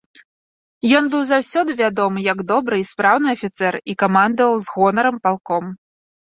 [0.99, 5.65] Ён быў заўсёды вядомы як добры і спраўны афіцэр і камандаваў з гонарам палком.